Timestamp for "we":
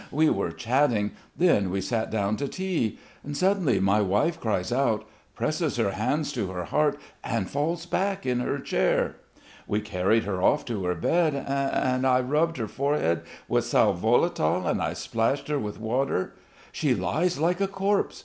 0.09-0.31, 1.69-1.79, 9.67-9.79